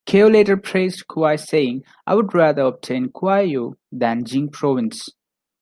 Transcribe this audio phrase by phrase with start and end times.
[0.07, 5.07] Cao later praised Kuai, saying, I would rather obtain Kuai Yue than Jing Province.